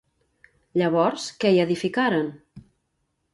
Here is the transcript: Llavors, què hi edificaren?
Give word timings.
Llavors, 0.81 1.25
què 1.43 1.51
hi 1.57 1.61
edificaren? 1.65 2.33